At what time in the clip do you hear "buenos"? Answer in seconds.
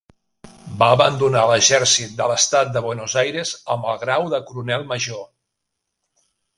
2.87-3.17